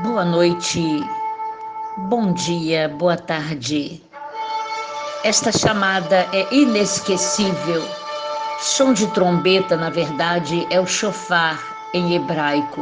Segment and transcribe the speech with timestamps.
[0.00, 0.80] Boa noite,
[2.08, 4.00] bom dia, boa tarde.
[5.24, 7.82] Esta chamada é inesquecível.
[8.60, 11.58] Som de trombeta, na verdade, é o chofar
[11.92, 12.80] em hebraico.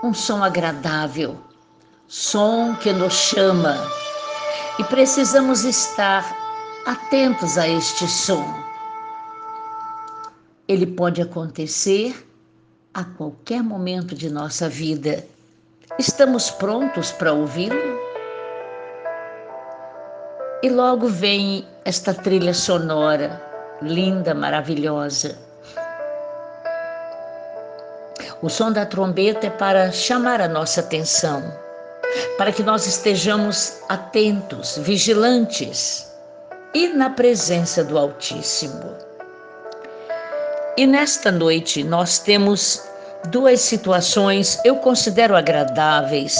[0.00, 1.36] Um som agradável,
[2.06, 3.76] som que nos chama
[4.78, 6.24] e precisamos estar
[6.86, 8.44] atentos a este som.
[10.68, 12.24] Ele pode acontecer
[12.94, 15.26] a qualquer momento de nossa vida
[15.98, 17.98] Estamos prontos para ouvi-lo?
[20.62, 23.42] E logo vem esta trilha sonora,
[23.82, 25.36] linda, maravilhosa.
[28.40, 31.42] O som da trombeta é para chamar a nossa atenção,
[32.36, 36.08] para que nós estejamos atentos, vigilantes
[36.74, 38.94] e na presença do Altíssimo.
[40.76, 42.87] E nesta noite nós temos
[43.26, 46.38] duas situações eu considero agradáveis.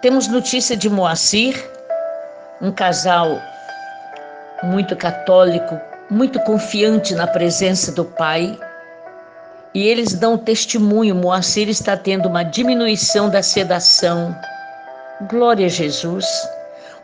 [0.00, 1.68] Temos notícia de Moacir,
[2.62, 3.40] um casal
[4.62, 5.78] muito católico,
[6.10, 8.58] muito confiante na presença do Pai.
[9.74, 14.34] E eles dão testemunho: Moacir está tendo uma diminuição da sedação.
[15.28, 16.26] Glória a Jesus,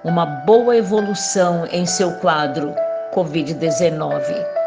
[0.05, 2.75] uma boa evolução em seu quadro
[3.13, 4.64] Covid-19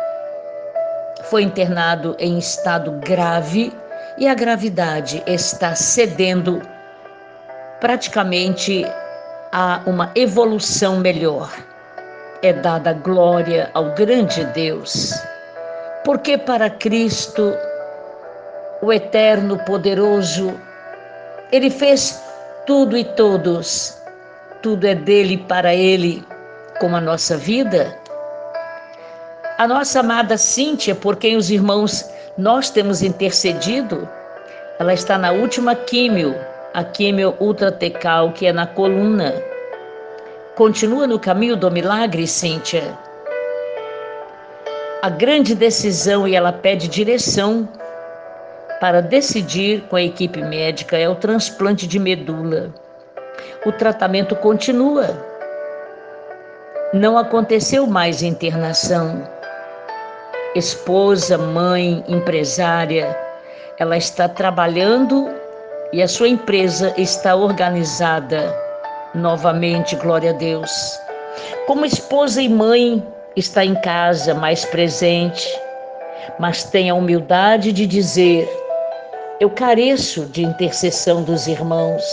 [1.29, 3.73] foi internado em estado grave
[4.17, 6.61] e a gravidade está cedendo
[7.79, 8.85] praticamente
[9.51, 11.51] a uma evolução melhor.
[12.41, 15.13] É dada glória ao grande Deus,
[16.03, 17.53] porque para Cristo,
[18.81, 20.53] o eterno, poderoso,
[21.51, 22.23] ele fez
[22.65, 23.97] tudo e todos,
[24.61, 26.23] tudo é dele para ele,
[26.79, 28.06] como a nossa vida
[29.57, 34.07] a nossa amada Cíntia, por quem os irmãos nós temos intercedido,
[34.77, 36.35] ela está na última químio,
[36.75, 39.33] a químio ultratecal, que é na coluna.
[40.55, 42.83] Continua no caminho do milagre, Cíntia.
[45.01, 47.67] A grande decisão, e ela pede direção
[48.79, 52.71] para decidir com a equipe médica, é o transplante de medula.
[53.65, 55.17] O tratamento continua.
[56.93, 59.36] Não aconteceu mais internação
[60.57, 63.15] esposa, mãe, empresária,
[63.77, 65.29] ela está trabalhando
[65.93, 68.53] e a sua empresa está organizada
[69.13, 70.71] novamente, glória a Deus.
[71.65, 73.03] Como esposa e mãe,
[73.35, 75.47] está em casa mais presente,
[76.39, 78.49] mas tem a humildade de dizer:
[79.39, 82.03] Eu careço de intercessão dos irmãos.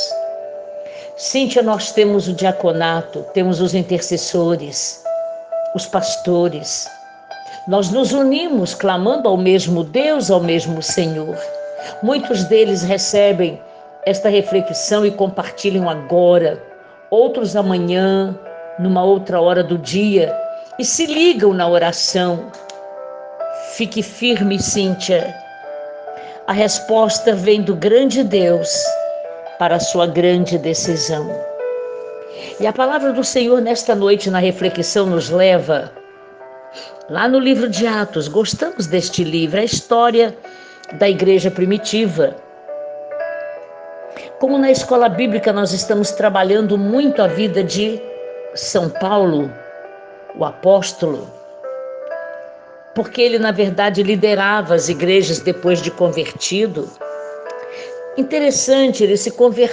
[1.17, 5.03] Cíntia, nós temos o diaconato, temos os intercessores,
[5.75, 6.87] os pastores,
[7.67, 11.37] nós nos unimos clamando ao mesmo Deus, ao mesmo Senhor.
[12.03, 13.61] Muitos deles recebem
[14.05, 16.63] esta reflexão e compartilham agora,
[17.11, 18.39] outros amanhã,
[18.79, 20.35] numa outra hora do dia,
[20.79, 22.51] e se ligam na oração.
[23.73, 25.35] Fique firme, Cíntia.
[26.47, 28.69] A resposta vem do grande Deus
[29.59, 31.31] para a sua grande decisão.
[32.61, 35.91] E a palavra do Senhor nesta noite na reflexão nos leva
[37.09, 40.37] Lá no livro de Atos, gostamos deste livro, a história
[40.95, 42.37] da igreja primitiva.
[44.39, 48.01] Como na escola bíblica nós estamos trabalhando muito a vida de
[48.55, 49.53] São Paulo,
[50.37, 51.31] o apóstolo,
[52.95, 56.89] porque ele, na verdade, liderava as igrejas depois de convertido.
[58.17, 59.55] Interessante, ele se converteu